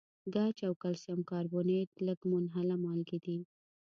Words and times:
ګچ 0.33 0.57
او 0.67 0.73
کلسیم 0.83 1.19
کاربونیټ 1.29 1.89
لږ 2.07 2.19
منحله 2.31 2.75
مالګې 2.83 3.19
دي. 3.25 3.37